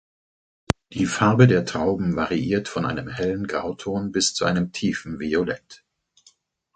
Die 0.93 1.05
Farbe 1.05 1.45
der 1.45 1.63
Trauben 1.63 2.15
variiert 2.15 2.67
von 2.67 2.87
einem 2.87 3.07
hellen 3.07 3.45
Grauton 3.45 4.11
bis 4.11 4.33
zu 4.33 4.45
einem 4.45 4.71
tiefen 4.71 5.19
Violett. 5.19 5.83